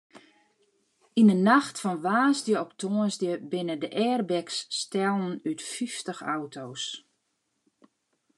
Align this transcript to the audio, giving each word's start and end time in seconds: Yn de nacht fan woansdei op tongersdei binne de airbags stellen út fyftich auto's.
Yn 1.19 1.29
de 1.31 1.37
nacht 1.49 1.75
fan 1.83 2.01
woansdei 2.05 2.57
op 2.63 2.71
tongersdei 2.79 3.35
binne 3.51 3.75
de 3.83 3.89
airbags 4.07 4.57
stellen 4.81 5.35
út 5.49 5.61
fyftich 5.71 6.21
auto's. 6.35 6.83